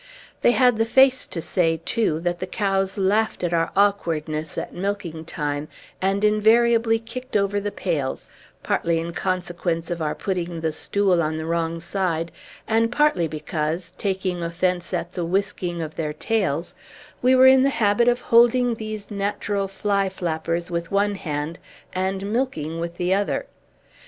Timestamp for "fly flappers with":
19.67-20.89